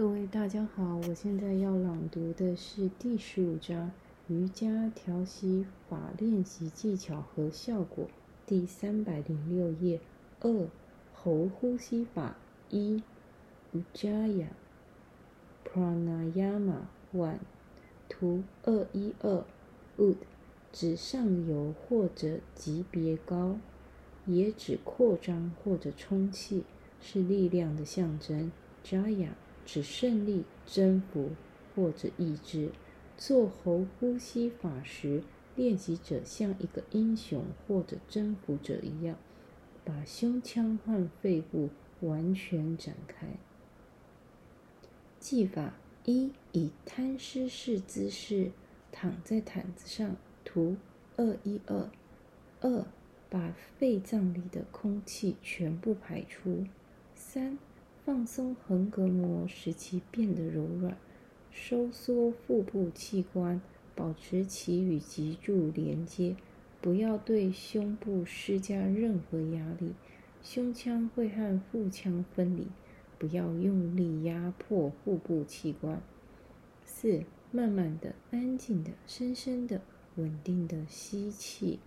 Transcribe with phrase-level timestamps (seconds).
[0.00, 3.90] 各位大家好，我现在要朗读的是第十五章
[4.28, 8.08] 瑜伽调息法练习技巧和效果，
[8.46, 10.00] 第三百零六页。
[10.40, 10.68] 二
[11.12, 12.38] 喉呼吸法
[12.70, 13.02] 一
[13.74, 14.46] ，Ujjayi
[15.66, 17.40] Pranayama One，
[18.08, 19.44] 图二一二
[19.98, 20.16] ，Ud
[20.72, 23.58] 指上游或者级别高，
[24.24, 26.64] 也指扩张或者充气，
[27.02, 28.50] 是力量的象征。
[28.82, 29.32] Jaya
[29.72, 31.30] 指胜利、征服
[31.76, 32.72] 或者意志。
[33.16, 35.22] 做喉呼吸法时，
[35.54, 39.16] 练习者像一个英雄或者征服者一样，
[39.84, 41.70] 把胸腔和肺部
[42.00, 43.28] 完全展开。
[45.20, 48.50] 技法一：以摊尸式姿势
[48.90, 50.16] 躺在毯子上。
[50.44, 50.78] 图
[51.16, 51.88] 二一二。
[52.60, 52.86] 二：
[53.28, 56.64] 把肺脏里的空气全部排出。
[57.14, 57.56] 三。
[58.04, 60.94] 放松横膈膜，使其变得柔软；
[61.50, 63.60] 收缩腹部器官，
[63.94, 66.36] 保持其与脊柱连接。
[66.80, 69.92] 不要对胸部施加任何压力，
[70.42, 72.68] 胸腔会和腹腔分离。
[73.18, 76.02] 不要用力压迫腹部器官。
[76.86, 77.22] 四，
[77.52, 79.82] 慢慢的、安静的、深深的、
[80.16, 81.80] 稳定的吸气。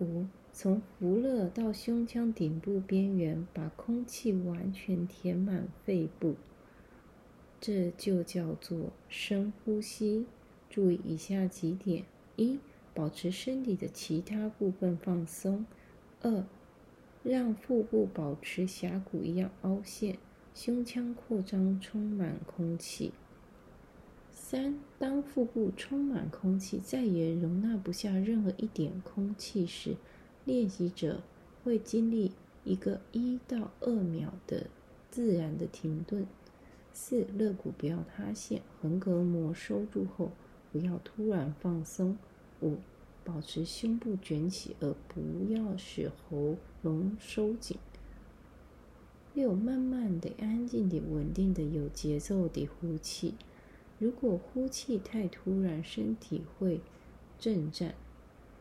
[0.00, 0.24] 五。
[0.60, 6.34] 从福乐到胸腔顶部边缘，把空气完全填满肺部，
[7.60, 10.26] 这就叫做深呼吸。
[10.68, 12.02] 注意以下几点：
[12.34, 12.58] 一、
[12.92, 15.64] 保持身体的其他部分放松；
[16.22, 16.44] 二、
[17.22, 20.18] 让腹部保持峡谷一样凹陷，
[20.56, 23.12] 胸腔扩张，充满空气；
[24.32, 29.94] 三、当腹部充满空气，再也容纳不下任何一点空气时。
[30.48, 31.20] 练习者
[31.62, 32.32] 会经历
[32.64, 34.68] 一个一到二秒的
[35.10, 36.26] 自然的停顿。
[36.90, 40.32] 四、肋骨不要塌陷，横膈膜收住后
[40.72, 42.16] 不要突然放松。
[42.62, 42.78] 五、
[43.22, 47.76] 保持胸部卷起，而不要使喉咙收紧。
[49.34, 53.34] 六、慢慢的、安静的、稳定的、有节奏的呼气。
[53.98, 56.80] 如果呼气太突然，身体会
[57.38, 57.94] 震颤。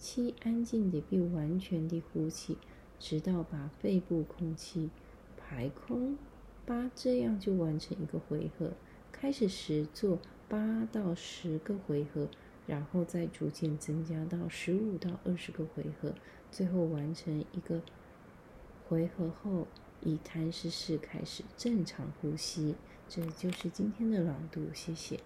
[0.00, 2.56] 七，安静的并完全的呼气，
[2.98, 4.88] 直到把肺部空气
[5.36, 6.16] 排空。
[6.64, 8.72] 八，这样就完成一个回合。
[9.12, 10.18] 开始时做
[10.48, 12.28] 八到十个回合，
[12.66, 16.14] 然后再逐渐增加到十五到二十个回合，
[16.50, 17.82] 最后完成一个
[18.88, 19.66] 回合后，
[20.00, 22.74] 以痰湿式开始正常呼吸。
[23.06, 25.20] 这就是今天的朗读，谢谢。